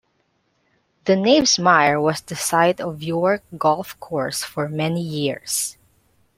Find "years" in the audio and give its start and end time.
5.03-5.77